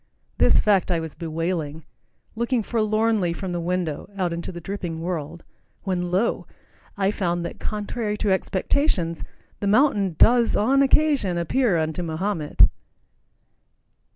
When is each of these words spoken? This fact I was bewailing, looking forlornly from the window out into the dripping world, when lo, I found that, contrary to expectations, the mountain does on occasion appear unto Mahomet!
This 0.39 0.59
fact 0.59 0.89
I 0.89 0.99
was 0.99 1.13
bewailing, 1.13 1.85
looking 2.35 2.63
forlornly 2.63 3.33
from 3.33 3.51
the 3.51 3.59
window 3.59 4.09
out 4.17 4.33
into 4.33 4.51
the 4.51 4.59
dripping 4.59 4.99
world, 4.99 5.43
when 5.83 6.09
lo, 6.09 6.47
I 6.97 7.11
found 7.11 7.45
that, 7.45 7.59
contrary 7.59 8.17
to 8.17 8.31
expectations, 8.31 9.23
the 9.59 9.67
mountain 9.67 10.15
does 10.17 10.55
on 10.55 10.81
occasion 10.81 11.37
appear 11.37 11.77
unto 11.77 12.01
Mahomet! 12.01 12.63